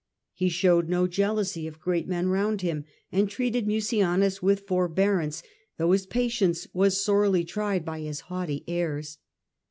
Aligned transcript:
He 0.33 0.49
showed 0.49 0.89
no 0.89 1.05
jealousy 1.05 1.67
of 1.67 1.79
great 1.79 2.07
men 2.07 2.29
round 2.29 2.61
him, 2.61 2.85
and 3.11 3.29
treated 3.29 3.67
Mucianus 3.67 4.41
with 4.41 4.61
forbearance, 4.65 5.43
though 5.77 5.91
his 5.91 6.07
patience 6.07 6.65
was 6.73 6.99
sorely 7.05 7.43
tried 7.43 7.85
by 7.85 7.99
his 7.99 8.21
haughty 8.21 8.63
airs. 8.67 9.19